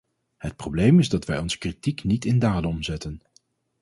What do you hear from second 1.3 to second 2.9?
onze kritiek niet in daden